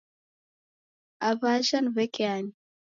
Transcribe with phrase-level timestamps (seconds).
[1.27, 2.51] Aw'jha ni w'eke ani?